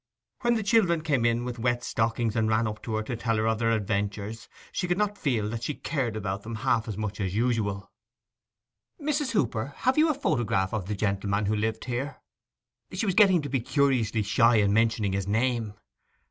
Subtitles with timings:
[0.39, 3.37] When the children came in with wet stockings, and ran up to her to tell
[3.37, 6.97] her of their adventures, she could not feel that she cared about them half as
[6.97, 7.91] much as usual.
[8.99, 9.33] 'Mrs.
[9.33, 12.17] Hooper, have you a photograph of—the gentleman who lived here?'
[12.91, 15.75] She was getting to be curiously shy in mentioning his name.